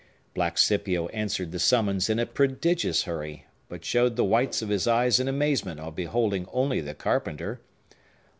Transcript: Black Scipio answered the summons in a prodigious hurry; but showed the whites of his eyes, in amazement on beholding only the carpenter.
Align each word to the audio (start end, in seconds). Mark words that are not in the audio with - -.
Black 0.33 0.57
Scipio 0.57 1.09
answered 1.09 1.51
the 1.51 1.59
summons 1.59 2.09
in 2.09 2.17
a 2.17 2.25
prodigious 2.25 3.03
hurry; 3.03 3.45
but 3.69 3.85
showed 3.85 4.15
the 4.15 4.23
whites 4.25 4.63
of 4.63 4.69
his 4.69 4.87
eyes, 4.87 5.19
in 5.19 5.27
amazement 5.27 5.79
on 5.79 5.93
beholding 5.93 6.47
only 6.51 6.81
the 6.81 6.95
carpenter. 6.95 7.61